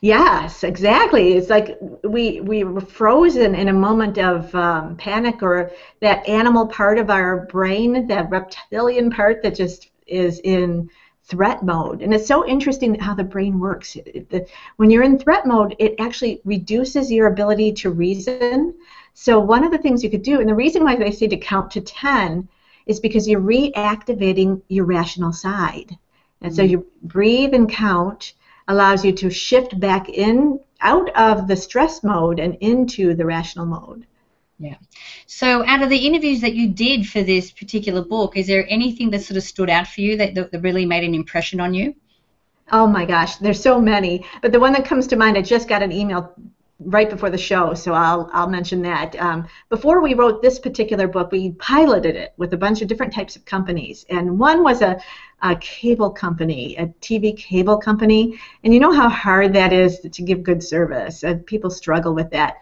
Yes, 0.00 0.62
exactly. 0.64 1.34
It's 1.34 1.48
like 1.48 1.78
we 2.04 2.40
we 2.40 2.64
were 2.64 2.80
frozen 2.80 3.54
in 3.54 3.68
a 3.68 3.72
moment 3.72 4.18
of 4.18 4.54
um, 4.54 4.96
panic, 4.96 5.42
or 5.42 5.70
that 6.00 6.26
animal 6.28 6.66
part 6.66 6.98
of 6.98 7.08
our 7.08 7.46
brain, 7.46 8.06
that 8.08 8.30
reptilian 8.30 9.10
part 9.10 9.42
that 9.42 9.54
just 9.54 9.90
is 10.06 10.40
in 10.40 10.90
threat 11.24 11.62
mode. 11.62 12.02
And 12.02 12.12
it's 12.12 12.26
so 12.26 12.46
interesting 12.46 12.98
how 12.98 13.14
the 13.14 13.24
brain 13.24 13.58
works. 13.58 13.96
when 14.76 14.90
you're 14.90 15.02
in 15.02 15.18
threat 15.18 15.46
mode, 15.46 15.76
it 15.78 15.94
actually 15.98 16.40
reduces 16.44 17.10
your 17.10 17.28
ability 17.28 17.72
to 17.74 17.90
reason. 17.90 18.74
So 19.14 19.38
one 19.38 19.64
of 19.64 19.70
the 19.70 19.78
things 19.78 20.02
you 20.02 20.10
could 20.10 20.22
do, 20.22 20.40
and 20.40 20.48
the 20.48 20.54
reason 20.54 20.84
why 20.84 20.96
they 20.96 21.10
say 21.10 21.28
to 21.28 21.36
count 21.36 21.70
to 21.72 21.80
10 21.80 22.48
is 22.86 23.00
because 23.00 23.28
you're 23.28 23.40
reactivating 23.40 24.62
your 24.68 24.84
rational 24.84 25.32
side. 25.32 25.96
And 26.40 26.52
mm-hmm. 26.52 26.56
so 26.56 26.62
you 26.62 26.86
breathe 27.02 27.54
and 27.54 27.70
count 27.70 28.34
allows 28.66 29.04
you 29.04 29.12
to 29.12 29.30
shift 29.30 29.78
back 29.78 30.08
in 30.08 30.60
out 30.80 31.10
of 31.16 31.46
the 31.46 31.56
stress 31.56 32.02
mode 32.02 32.40
and 32.40 32.56
into 32.60 33.14
the 33.14 33.26
rational 33.26 33.66
mode. 33.66 34.06
Yeah. 34.60 34.76
So, 35.26 35.64
out 35.66 35.82
of 35.82 35.88
the 35.88 36.06
interviews 36.06 36.42
that 36.42 36.52
you 36.52 36.68
did 36.68 37.08
for 37.08 37.22
this 37.22 37.50
particular 37.50 38.02
book, 38.04 38.36
is 38.36 38.46
there 38.46 38.66
anything 38.68 39.10
that 39.10 39.22
sort 39.22 39.38
of 39.38 39.42
stood 39.42 39.70
out 39.70 39.86
for 39.86 40.02
you 40.02 40.18
that, 40.18 40.34
that 40.34 40.60
really 40.60 40.84
made 40.84 41.02
an 41.02 41.14
impression 41.14 41.60
on 41.60 41.72
you? 41.72 41.94
Oh 42.70 42.86
my 42.86 43.06
gosh, 43.06 43.36
there's 43.36 43.60
so 43.60 43.80
many. 43.80 44.22
But 44.42 44.52
the 44.52 44.60
one 44.60 44.74
that 44.74 44.84
comes 44.84 45.06
to 45.08 45.16
mind, 45.16 45.38
I 45.38 45.42
just 45.42 45.66
got 45.66 45.82
an 45.82 45.90
email 45.90 46.34
right 46.78 47.08
before 47.08 47.30
the 47.30 47.38
show, 47.38 47.72
so 47.72 47.94
I'll 47.94 48.28
I'll 48.34 48.50
mention 48.50 48.82
that. 48.82 49.18
Um, 49.18 49.48
before 49.70 50.02
we 50.02 50.12
wrote 50.12 50.42
this 50.42 50.58
particular 50.58 51.08
book, 51.08 51.32
we 51.32 51.52
piloted 51.52 52.14
it 52.14 52.34
with 52.36 52.52
a 52.52 52.58
bunch 52.58 52.82
of 52.82 52.88
different 52.88 53.14
types 53.14 53.36
of 53.36 53.46
companies, 53.46 54.04
and 54.10 54.38
one 54.38 54.62
was 54.62 54.82
a, 54.82 55.00
a 55.40 55.56
cable 55.56 56.10
company, 56.10 56.76
a 56.76 56.86
TV 57.00 57.34
cable 57.34 57.78
company, 57.78 58.38
and 58.62 58.74
you 58.74 58.80
know 58.80 58.92
how 58.92 59.08
hard 59.08 59.54
that 59.54 59.72
is 59.72 60.00
to 60.00 60.22
give 60.22 60.42
good 60.42 60.62
service, 60.62 61.22
and 61.22 61.46
people 61.46 61.70
struggle 61.70 62.14
with 62.14 62.30
that. 62.30 62.58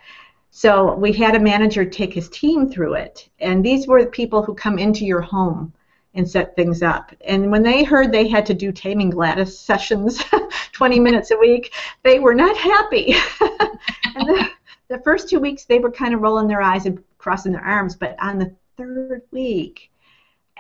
So 0.61 0.97
we 0.97 1.13
had 1.13 1.37
a 1.37 1.39
manager 1.39 1.85
take 1.85 2.13
his 2.13 2.29
team 2.29 2.69
through 2.69 2.95
it, 2.95 3.29
and 3.39 3.65
these 3.65 3.87
were 3.87 4.03
the 4.03 4.11
people 4.11 4.43
who 4.43 4.57
come 4.57 4.77
into 4.77 5.05
your 5.05 5.21
home 5.21 5.73
and 6.15 6.29
set 6.29 6.57
things 6.57 6.83
up. 6.83 7.15
And 7.21 7.53
when 7.53 7.63
they 7.63 7.85
heard 7.85 8.11
they 8.11 8.27
had 8.27 8.45
to 8.47 8.55
do 8.55 8.73
Taming 8.73 9.11
Gladys 9.11 9.57
sessions 9.57 10.21
20 10.73 10.99
minutes 10.99 11.31
a 11.31 11.39
week, 11.39 11.73
they 12.03 12.19
were 12.19 12.35
not 12.35 12.57
happy. 12.57 13.15
and 14.17 14.29
the, 14.29 14.51
the 14.89 14.99
first 15.05 15.29
two 15.29 15.39
weeks, 15.39 15.65
they 15.65 15.79
were 15.79 15.93
kind 15.93 16.13
of 16.13 16.23
rolling 16.23 16.49
their 16.49 16.61
eyes 16.61 16.87
and 16.87 17.05
crossing 17.19 17.53
their 17.53 17.65
arms, 17.65 17.95
but 17.95 18.17
on 18.21 18.41
the 18.41 18.53
third 18.77 19.23
week, 19.31 19.93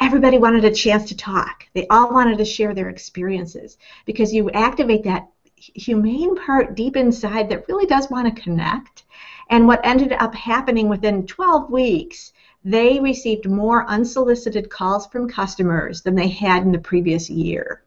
everybody 0.00 0.38
wanted 0.38 0.64
a 0.64 0.72
chance 0.72 1.08
to 1.08 1.16
talk. 1.16 1.64
They 1.74 1.88
all 1.88 2.12
wanted 2.12 2.38
to 2.38 2.44
share 2.44 2.72
their 2.72 2.88
experiences 2.88 3.78
because 4.06 4.32
you 4.32 4.48
activate 4.52 5.02
that 5.02 5.26
humane 5.56 6.36
part 6.36 6.76
deep 6.76 6.96
inside 6.96 7.48
that 7.48 7.66
really 7.66 7.86
does 7.86 8.08
want 8.10 8.32
to 8.32 8.42
connect. 8.42 9.02
And 9.50 9.66
what 9.66 9.80
ended 9.84 10.12
up 10.12 10.34
happening 10.34 10.88
within 10.88 11.26
12 11.26 11.70
weeks 11.70 12.32
they 12.64 12.98
received 13.00 13.48
more 13.48 13.88
unsolicited 13.88 14.68
calls 14.68 15.06
from 15.06 15.28
customers 15.28 16.02
than 16.02 16.14
they 16.14 16.28
had 16.28 16.64
in 16.64 16.72
the 16.72 16.78
previous 16.78 17.30
year. 17.30 17.82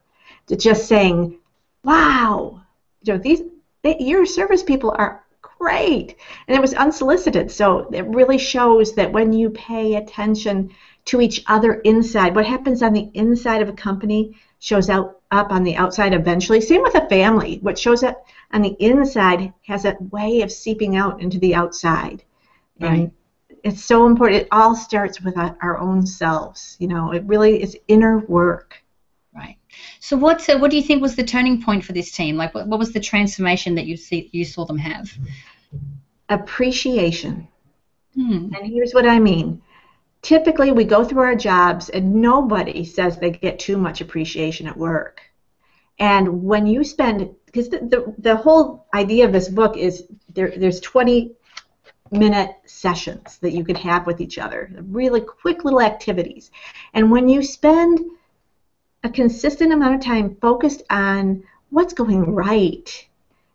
Just 0.56 0.88
saying, 0.88 1.38
wow, 1.84 2.60
you 3.02 3.12
know, 3.12 3.18
these 3.18 3.42
they, 3.82 3.96
your 3.98 4.26
service 4.26 4.62
people 4.62 4.94
are 4.96 5.24
great. 5.40 6.16
And 6.46 6.56
it 6.56 6.60
was 6.60 6.74
unsolicited. 6.74 7.50
So 7.50 7.90
it 7.92 8.06
really 8.06 8.38
shows 8.38 8.94
that 8.94 9.12
when 9.12 9.32
you 9.32 9.50
pay 9.50 9.96
attention 9.96 10.70
to 11.06 11.20
each 11.20 11.42
other 11.46 11.74
inside, 11.74 12.34
what 12.34 12.46
happens 12.46 12.82
on 12.82 12.92
the 12.92 13.10
inside 13.14 13.62
of 13.62 13.68
a 13.68 13.72
company 13.72 14.36
shows 14.62 14.88
out 14.88 15.20
up 15.32 15.50
on 15.50 15.64
the 15.64 15.74
outside 15.74 16.14
eventually. 16.14 16.60
Same 16.60 16.82
with 16.82 16.94
a 16.94 17.08
family. 17.08 17.58
What 17.62 17.78
shows 17.78 18.04
up 18.04 18.24
on 18.52 18.62
the 18.62 18.76
inside 18.78 19.52
has 19.66 19.84
a 19.84 19.96
way 20.12 20.42
of 20.42 20.52
seeping 20.52 20.96
out 20.96 21.20
into 21.20 21.38
the 21.40 21.54
outside. 21.54 22.22
Right. 22.78 22.92
And 22.92 23.12
it's 23.64 23.84
so 23.84 24.06
important. 24.06 24.42
It 24.42 24.48
all 24.52 24.76
starts 24.76 25.20
with 25.20 25.36
our 25.36 25.78
own 25.78 26.06
selves. 26.06 26.76
You 26.78 26.86
know, 26.86 27.12
it 27.12 27.24
really 27.24 27.60
is 27.60 27.76
inner 27.88 28.18
work. 28.18 28.80
Right. 29.34 29.56
So, 29.98 30.16
what's 30.16 30.48
uh, 30.48 30.58
what 30.58 30.70
do 30.70 30.76
you 30.76 30.82
think 30.82 31.02
was 31.02 31.16
the 31.16 31.24
turning 31.24 31.62
point 31.62 31.84
for 31.84 31.92
this 31.92 32.12
team? 32.12 32.36
Like, 32.36 32.54
what, 32.54 32.68
what 32.68 32.78
was 32.78 32.92
the 32.92 33.00
transformation 33.00 33.74
that 33.76 33.86
you 33.86 33.96
see 33.96 34.28
you 34.32 34.44
saw 34.44 34.64
them 34.64 34.78
have? 34.78 35.10
Appreciation. 36.28 37.48
Hmm. 38.14 38.54
And 38.54 38.66
here's 38.66 38.92
what 38.92 39.06
I 39.06 39.18
mean. 39.18 39.61
Typically, 40.22 40.70
we 40.70 40.84
go 40.84 41.04
through 41.04 41.22
our 41.22 41.34
jobs, 41.34 41.88
and 41.88 42.14
nobody 42.14 42.84
says 42.84 43.18
they 43.18 43.30
get 43.30 43.58
too 43.58 43.76
much 43.76 44.00
appreciation 44.00 44.68
at 44.68 44.76
work. 44.76 45.20
And 45.98 46.44
when 46.44 46.66
you 46.66 46.84
spend, 46.84 47.34
because 47.46 47.68
the, 47.68 47.78
the, 47.78 48.14
the 48.18 48.36
whole 48.36 48.86
idea 48.94 49.24
of 49.26 49.32
this 49.32 49.48
book 49.48 49.76
is 49.76 50.04
there, 50.32 50.52
there's 50.56 50.80
20 50.80 51.32
minute 52.12 52.50
sessions 52.66 53.38
that 53.38 53.52
you 53.52 53.64
can 53.64 53.74
have 53.76 54.06
with 54.06 54.20
each 54.20 54.38
other, 54.38 54.70
really 54.88 55.20
quick 55.20 55.64
little 55.64 55.80
activities. 55.80 56.50
And 56.94 57.10
when 57.10 57.28
you 57.28 57.42
spend 57.42 58.00
a 59.02 59.08
consistent 59.08 59.72
amount 59.72 59.96
of 59.96 60.00
time 60.02 60.36
focused 60.40 60.82
on 60.90 61.42
what's 61.70 61.94
going 61.94 62.34
right, 62.34 63.08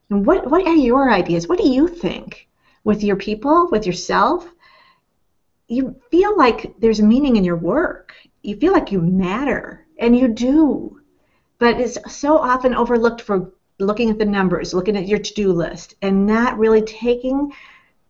and 0.10 0.26
what, 0.26 0.50
what 0.50 0.66
are 0.66 0.76
your 0.76 1.12
ideas? 1.12 1.48
What 1.48 1.60
do 1.60 1.70
you 1.70 1.88
think 1.88 2.48
with 2.84 3.04
your 3.04 3.16
people, 3.16 3.70
with 3.72 3.86
yourself? 3.86 4.50
You 5.68 5.96
feel 6.12 6.38
like 6.38 6.74
there's 6.80 7.02
meaning 7.02 7.36
in 7.36 7.44
your 7.44 7.58
work. 7.58 8.14
You 8.42 8.56
feel 8.58 8.72
like 8.72 8.92
you 8.92 9.02
matter, 9.02 9.86
and 10.00 10.18
you 10.18 10.28
do. 10.28 11.02
But 11.60 11.80
it's 11.80 11.98
so 12.08 12.38
often 12.38 12.74
overlooked 12.74 13.22
for 13.22 13.52
looking 13.80 14.10
at 14.10 14.18
the 14.18 14.26
numbers, 14.26 14.74
looking 14.74 14.96
at 14.96 15.08
your 15.08 15.20
to 15.20 15.34
do 15.34 15.52
list, 15.52 15.96
and 16.02 16.26
not 16.26 16.58
really 16.58 16.82
taking 16.82 17.52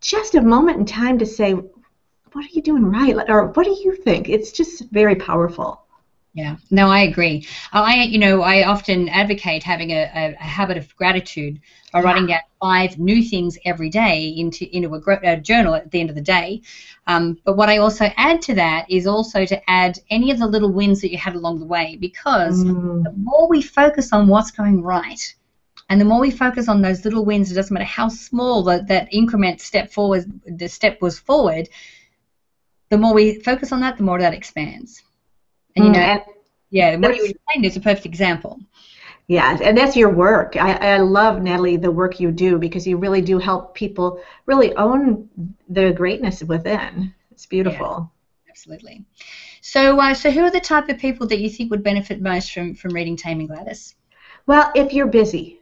just 0.00 0.34
a 0.34 0.40
moment 0.40 0.78
in 0.78 0.84
time 0.86 1.18
to 1.18 1.26
say, 1.26 1.52
what 1.52 2.44
are 2.44 2.52
you 2.52 2.62
doing 2.62 2.84
right? 2.84 3.16
Or 3.28 3.48
what 3.48 3.64
do 3.64 3.76
you 3.82 3.96
think? 3.96 4.28
It's 4.28 4.52
just 4.52 4.90
very 4.90 5.16
powerful. 5.16 5.82
Yeah, 6.34 6.56
no, 6.70 6.88
I 6.88 7.00
agree. 7.00 7.46
I, 7.72 8.04
you 8.04 8.18
know, 8.18 8.42
I 8.42 8.64
often 8.64 9.08
advocate 9.08 9.62
having 9.62 9.90
a, 9.90 10.02
a, 10.14 10.34
a 10.34 10.44
habit 10.44 10.76
of 10.76 10.94
gratitude 10.94 11.60
by 11.92 12.02
writing 12.02 12.26
down 12.26 12.40
five 12.60 12.98
new 12.98 13.22
things 13.22 13.58
every 13.64 13.88
day 13.88 14.28
into 14.36 14.64
into 14.76 14.94
a, 14.94 15.18
a 15.24 15.36
journal 15.38 15.74
at 15.74 15.90
the 15.90 16.00
end 16.00 16.10
of 16.10 16.16
the 16.16 16.22
day. 16.22 16.60
Um, 17.06 17.38
but 17.44 17.56
what 17.56 17.70
I 17.70 17.78
also 17.78 18.04
add 18.16 18.42
to 18.42 18.54
that 18.54 18.90
is 18.90 19.06
also 19.06 19.46
to 19.46 19.70
add 19.70 19.98
any 20.10 20.30
of 20.30 20.38
the 20.38 20.46
little 20.46 20.70
wins 20.70 21.00
that 21.00 21.10
you 21.10 21.18
had 21.18 21.34
along 21.34 21.60
the 21.60 21.66
way, 21.66 21.96
because 21.98 22.62
mm. 22.62 23.02
the 23.02 23.12
more 23.16 23.48
we 23.48 23.62
focus 23.62 24.12
on 24.12 24.28
what's 24.28 24.50
going 24.50 24.82
right, 24.82 25.34
and 25.88 26.00
the 26.00 26.04
more 26.04 26.20
we 26.20 26.30
focus 26.30 26.68
on 26.68 26.82
those 26.82 27.04
little 27.04 27.24
wins, 27.24 27.50
it 27.50 27.54
doesn't 27.54 27.72
matter 27.72 27.86
how 27.86 28.08
small 28.08 28.62
the, 28.62 28.84
that 28.88 29.08
increment 29.10 29.60
step 29.60 29.90
forward, 29.90 30.30
the 30.46 30.68
step 30.68 31.00
was 31.00 31.18
forward. 31.18 31.68
The 32.90 32.98
more 32.98 33.14
we 33.14 33.40
focus 33.40 33.72
on 33.72 33.80
that, 33.80 33.96
the 33.96 34.02
more 34.02 34.18
that 34.18 34.34
expands. 34.34 35.02
And 35.76 35.84
you 35.84 35.90
mm, 35.90 35.92
know, 35.92 36.00
and 36.00 36.22
yeah, 36.70 36.96
what 36.96 37.16
you 37.16 37.24
explained 37.24 37.64
is 37.66 37.76
a 37.76 37.80
perfect 37.80 38.06
example. 38.06 38.60
Yeah, 39.28 39.58
and 39.62 39.76
that's 39.76 39.96
your 39.96 40.10
work. 40.10 40.56
I, 40.56 40.72
I 40.94 40.98
love 40.98 41.42
Natalie 41.42 41.76
the 41.76 41.90
work 41.90 42.20
you 42.20 42.30
do 42.30 42.58
because 42.58 42.86
you 42.86 42.96
really 42.96 43.20
do 43.22 43.38
help 43.38 43.74
people 43.74 44.20
really 44.46 44.74
own 44.76 45.28
the 45.68 45.92
greatness 45.92 46.42
within. 46.42 47.14
It's 47.30 47.46
beautiful. 47.46 48.10
Yeah, 48.10 48.50
absolutely. 48.50 49.04
So, 49.62 50.00
uh, 50.00 50.14
so 50.14 50.30
who 50.30 50.42
are 50.44 50.50
the 50.50 50.60
type 50.60 50.88
of 50.88 50.98
people 50.98 51.26
that 51.28 51.40
you 51.40 51.50
think 51.50 51.70
would 51.70 51.82
benefit 51.82 52.20
most 52.20 52.52
from 52.52 52.74
from 52.74 52.92
reading 52.94 53.16
Taming 53.16 53.48
Gladys? 53.48 53.94
Well, 54.46 54.72
if 54.74 54.92
you're 54.92 55.06
busy, 55.06 55.57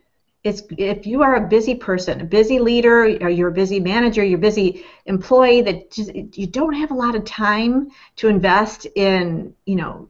it's, 0.47 0.63
if 0.79 1.07
you 1.07 1.23
are 1.23 1.37
a 1.37 1.49
busy 1.49 1.75
person, 1.75 2.21
a 2.21 2.25
busy 2.25 2.59
leader, 2.59 3.03
or 3.21 3.29
you're 3.29 3.49
a 3.49 3.53
busy 3.53 3.81
manager, 3.81 4.25
you're 4.25 4.39
a 4.39 4.41
busy 4.41 4.85
employee 5.07 5.61
that 5.63 5.91
just, 5.91 6.15
you 6.15 6.47
don't 6.47 6.75
have 6.75 6.93
a 6.93 6.95
lot 6.95 7.17
of 7.17 7.25
time 7.25 7.91
to 8.17 8.29
invest 8.29 8.87
in, 8.95 9.55
you 9.65 9.75
know, 9.75 10.09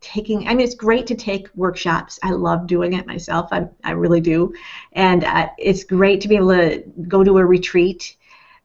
taking. 0.00 0.48
I 0.48 0.54
mean, 0.54 0.66
it's 0.66 0.74
great 0.74 1.06
to 1.06 1.14
take 1.14 1.48
workshops. 1.54 2.18
I 2.22 2.30
love 2.30 2.66
doing 2.66 2.94
it 2.94 3.06
myself. 3.06 3.48
I, 3.52 3.68
I 3.84 3.92
really 3.92 4.20
do, 4.20 4.52
and 4.92 5.24
uh, 5.24 5.48
it's 5.56 5.84
great 5.84 6.20
to 6.22 6.28
be 6.28 6.36
able 6.36 6.48
to 6.48 6.82
go 7.08 7.22
to 7.22 7.38
a 7.38 7.46
retreat. 7.46 8.16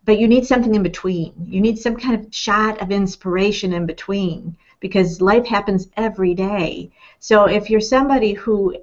But 0.05 0.17
you 0.19 0.27
need 0.27 0.47
something 0.47 0.73
in 0.73 0.81
between. 0.81 1.33
You 1.45 1.61
need 1.61 1.77
some 1.77 1.95
kind 1.95 2.15
of 2.15 2.33
shot 2.33 2.81
of 2.81 2.91
inspiration 2.91 3.73
in 3.73 3.85
between 3.85 4.57
because 4.79 5.21
life 5.21 5.45
happens 5.45 5.87
every 5.97 6.33
day. 6.33 6.89
So 7.19 7.45
if 7.45 7.69
you're 7.69 7.81
somebody 7.81 8.33
who 8.33 8.75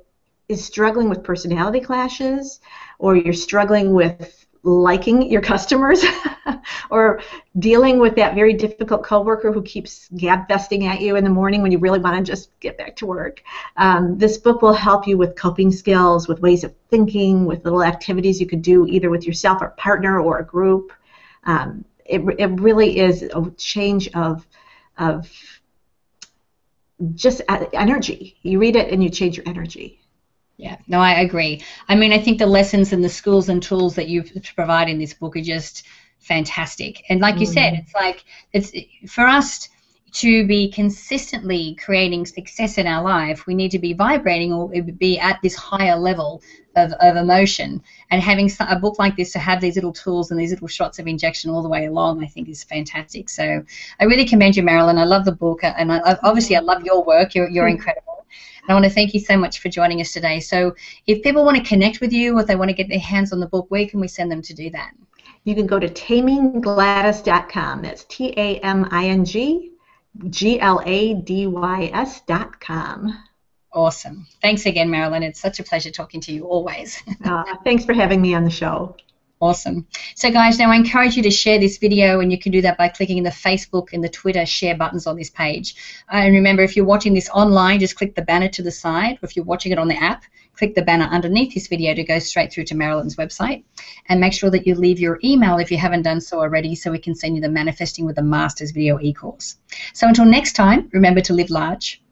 is 0.49 0.65
struggling 0.65 1.09
with 1.09 1.25
personality 1.25 1.81
clashes 1.81 2.61
or 2.99 3.17
you're 3.17 3.35
struggling 3.35 3.93
with 3.93 4.47
liking 4.63 5.31
your 5.31 5.41
customers 5.41 6.05
or 6.91 7.21
dealing 7.59 8.01
with 8.01 8.17
that 8.17 8.35
very 8.35 8.53
difficult 8.53 9.05
coworker 9.05 9.53
who 9.53 9.63
keeps 9.63 10.09
gabfesting 10.11 10.85
at 10.85 11.01
you 11.01 11.15
in 11.15 11.23
the 11.23 11.31
morning 11.31 11.63
when 11.63 11.71
you 11.71 11.79
really 11.79 12.01
want 12.01 12.17
to 12.17 12.23
just 12.23 12.51
get 12.59 12.77
back 12.77 12.97
to 12.97 13.07
work. 13.07 13.43
Um, 13.77 14.19
this 14.19 14.39
book 14.39 14.63
will 14.63 14.73
help 14.73 15.07
you 15.07 15.17
with 15.17 15.37
coping 15.37 15.71
skills, 15.71 16.27
with 16.27 16.41
ways 16.41 16.65
of 16.65 16.75
thinking, 16.91 17.45
with 17.45 17.65
little 17.65 17.83
activities 17.83 18.41
you 18.41 18.47
could 18.47 18.63
do 18.63 18.87
either 18.87 19.09
with 19.09 19.25
yourself 19.25 19.63
or 19.63 19.69
partner 19.71 20.21
or 20.21 20.39
a 20.39 20.45
group. 20.45 20.93
Um, 21.45 21.85
it, 22.05 22.23
it 22.39 22.61
really 22.61 22.99
is 22.99 23.23
a 23.23 23.51
change 23.57 24.09
of, 24.15 24.45
of 24.99 25.31
just 27.15 27.41
energy. 27.73 28.37
You 28.43 28.59
read 28.59 28.75
it 28.75 28.93
and 28.93 29.03
you 29.03 29.11
change 29.11 29.37
your 29.37 29.49
energy. 29.49 30.01
Yeah, 30.59 30.79
no, 30.87 31.01
I 31.01 31.21
agree. 31.21 31.63
I 31.89 31.97
mean, 31.97 32.13
I 32.13 32.19
think 32.19 32.39
the 32.39 32.47
lessons 32.47 32.93
and 32.93 33.05
the 33.05 33.09
skills 33.11 33.49
and 33.49 33.63
tools 33.63 33.95
that 33.97 34.09
you 34.09 34.25
provide 34.55 34.89
in 34.89 34.99
this 34.99 35.13
book 35.13 35.37
are 35.37 35.43
just 35.43 35.85
fantastic. 36.19 37.05
And 37.09 37.21
like 37.21 37.37
mm. 37.37 37.41
you 37.41 37.47
said, 37.47 37.75
mm. 37.75 37.81
it's 37.81 37.95
like 37.95 38.25
it's 38.53 38.73
for 39.13 39.27
us 39.27 39.69
to 40.13 40.47
be 40.47 40.71
consistently 40.71 41.75
creating 41.75 42.25
success 42.25 42.79
in 42.79 42.87
our 42.87 43.03
life, 43.03 43.47
we 43.47 43.55
need 43.55 43.71
to 43.71 43.79
be 43.79 43.93
vibrating 43.93 44.51
or 44.51 44.71
be 44.99 45.19
at 45.19 45.39
this 45.43 45.55
higher 45.55 45.97
level 45.97 46.41
of, 46.75 46.93
of 47.01 47.17
emotion. 47.17 47.83
And 48.11 48.23
having 48.23 48.51
a 48.61 48.79
book 48.79 48.99
like 48.99 49.17
this 49.17 49.33
to 49.33 49.39
have 49.39 49.61
these 49.61 49.75
little 49.75 49.93
tools 49.93 50.31
and 50.31 50.41
these 50.41 50.53
little 50.53 50.69
shots 50.69 50.99
of 50.99 51.07
injection 51.07 51.51
all 51.51 51.63
the 51.63 51.69
way 51.69 51.85
along, 51.85 52.25
I 52.25 52.29
think 52.29 52.49
is 52.49 52.65
fantastic. 52.65 53.29
So 53.29 53.63
I 54.01 54.05
really 54.05 54.25
commend 54.25 54.57
you, 54.57 54.63
Marilyn. 54.63 54.97
I 54.97 55.05
love 55.05 55.27
the 55.27 55.33
book, 55.33 55.61
and 55.63 55.93
I, 55.93 56.17
obviously 56.23 56.57
I 56.57 56.61
love 56.61 56.83
your 56.83 57.05
work. 57.05 57.35
You're, 57.35 57.51
you're 57.51 57.69
incredible. 57.69 58.06
And 58.63 58.71
I 58.71 58.75
want 58.75 58.85
to 58.85 58.91
thank 58.91 59.15
you 59.15 59.21
so 59.21 59.37
much 59.37 59.61
for 59.61 59.69
joining 59.69 60.01
us 60.01 60.13
today. 60.13 60.41
So 60.41 60.75
if 61.07 61.23
people 61.23 61.45
want 61.45 61.57
to 61.57 61.63
connect 61.63 62.01
with 62.01 62.13
you 62.13 62.37
or 62.37 62.41
if 62.41 62.47
they 62.47 62.57
want 62.57 62.71
to 62.71 62.75
get 62.75 62.89
their 62.89 62.99
hands 62.99 63.33
on 63.33 63.41
the 63.41 63.47
book, 63.47 63.67
where 63.69 63.87
can 63.87 64.01
we 64.01 64.09
send 64.09 64.31
them 64.31 64.43
to 64.43 64.55
do 64.55 64.71
that? 64.71 64.93
You 65.45 65.55
can 65.55 65.67
go 65.67 65.79
to 65.79 65.89
taminggladys.com. 65.89 67.83
That's 67.83 68.05
T 68.05 68.35
A 68.37 68.59
M 68.59 68.89
I 68.91 69.09
N 69.09 69.25
G 69.25 69.73
G 70.31 70.59
L 70.61 70.83
A 70.85 71.15
D 71.15 71.47
Y 71.47 71.91
S.com. 71.93 73.23
Awesome. 73.73 74.27
Thanks 74.41 74.67
again, 74.67 74.91
Marilyn. 74.91 75.23
It's 75.23 75.39
such 75.39 75.61
a 75.61 75.63
pleasure 75.63 75.91
talking 75.91 76.21
to 76.23 76.33
you 76.33 76.45
always. 76.45 77.01
uh, 77.25 77.45
thanks 77.63 77.85
for 77.85 77.93
having 77.93 78.21
me 78.23 78.35
on 78.35 78.43
the 78.43 78.51
show. 78.51 78.97
Awesome. 79.39 79.87
So, 80.15 80.31
guys, 80.31 80.59
now 80.59 80.71
I 80.71 80.77
encourage 80.77 81.15
you 81.15 81.23
to 81.25 81.31
share 81.31 81.59
this 81.59 81.77
video, 81.77 82.21
and 82.21 82.33
you 82.33 82.39
can 82.39 82.53
do 82.53 82.63
that 82.63 82.79
by 82.79 82.89
clicking 82.89 83.23
the 83.23 83.29
Facebook 83.29 83.93
and 83.93 84.03
the 84.03 84.09
Twitter 84.09 84.47
share 84.47 84.75
buttons 84.75 85.07
on 85.07 85.17
this 85.17 85.29
page. 85.29 85.75
Uh, 86.11 86.17
and 86.17 86.35
remember, 86.35 86.63
if 86.63 86.75
you're 86.75 86.87
watching 86.87 87.13
this 87.13 87.29
online, 87.29 87.81
just 87.81 87.97
click 87.97 88.15
the 88.15 88.23
banner 88.23 88.49
to 88.49 88.63
the 88.63 88.71
side. 88.71 89.17
Or 89.17 89.27
if 89.27 89.37
you're 89.37 89.45
watching 89.45 89.73
it 89.73 89.79
on 89.79 89.89
the 89.89 90.03
app, 90.03 90.25
click 90.57 90.75
the 90.75 90.81
banner 90.81 91.05
underneath 91.05 91.53
this 91.53 91.67
video 91.67 91.95
to 91.95 92.03
go 92.03 92.19
straight 92.19 92.51
through 92.51 92.65
to 92.65 92.75
Marilyn's 92.75 93.17
website. 93.17 93.63
And 94.09 94.21
make 94.21 94.33
sure 94.33 94.49
that 94.49 94.67
you 94.67 94.75
leave 94.75 94.99
your 94.99 95.19
email 95.23 95.59
if 95.59 95.71
you 95.71 95.77
haven't 95.77 96.03
done 96.03 96.23
so 96.23 96.41
already 96.41 96.75
so 96.75 96.91
we 96.91 96.99
can 96.99 97.15
send 97.15 97.37
you 97.37 97.43
the 97.43 97.51
Manifesting 97.51 98.07
with 98.07 98.17
the 98.17 98.23
Masters 98.23 98.71
video 98.71 98.99
e-course. 99.01 99.59
So 99.93 100.09
until 100.09 100.25
next 100.25 100.55
time, 100.55 100.89
remember 100.95 101.21
to 101.21 101.35
live 101.35 101.51
large, 101.51 102.03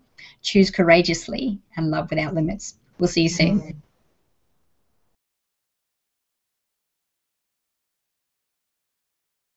choose 0.43 0.71
courageously, 0.71 1.59
and 1.75 1.91
love 1.91 2.11
without 2.11 2.35
limits. 2.35 2.75
We'll 2.99 3.09
see 3.09 3.23
you 3.23 3.29
soon. 3.31 3.84